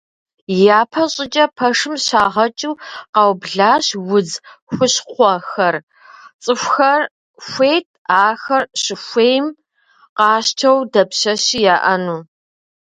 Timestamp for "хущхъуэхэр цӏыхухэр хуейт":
4.73-7.87